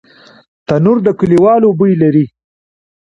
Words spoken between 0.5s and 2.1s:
تنور د کلیوالو بوی